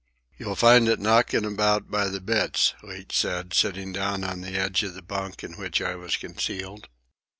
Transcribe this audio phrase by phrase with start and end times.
[0.35, 4.81] "You'll find it knockin' about by the bitts," Leach said, sitting down on the edge
[4.81, 6.87] of the bunk in which I was concealed.